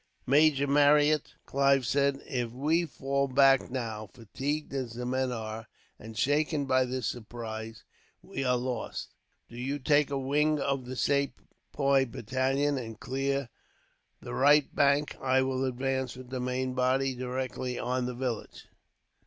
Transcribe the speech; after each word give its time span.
"Major 0.25 0.65
Marryat," 0.65 1.35
Clive 1.45 1.85
said, 1.85 2.23
"if 2.25 2.51
we 2.53 2.87
fall 2.87 3.27
back 3.27 3.69
now, 3.69 4.07
fatigued 4.07 4.73
as 4.73 4.93
the 4.93 5.05
men 5.05 5.31
are, 5.31 5.67
and 5.99 6.17
shaken 6.17 6.65
by 6.65 6.85
this 6.85 7.05
surprise, 7.05 7.83
we 8.23 8.43
are 8.43 8.57
lost. 8.57 9.13
Do 9.47 9.55
you 9.55 9.77
take 9.77 10.09
a 10.09 10.17
wing 10.17 10.59
of 10.59 10.87
the 10.87 10.95
Sepoy 10.95 12.07
battalion, 12.07 12.79
and 12.79 12.99
clear 12.99 13.49
the 14.19 14.33
right 14.33 14.75
bank. 14.75 15.17
I 15.21 15.43
will 15.43 15.65
advance, 15.65 16.15
with 16.15 16.31
the 16.31 16.39
main 16.39 16.73
body, 16.73 17.13
directly 17.13 17.77
on 17.77 18.07
the 18.07 18.15
village." 18.15 18.69